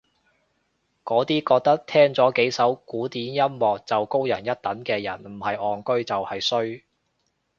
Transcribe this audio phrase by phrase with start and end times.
[1.05, 6.83] 嗰啲覺得聽咗幾首古典音樂就高人一等嘅人唔係戇居就係衰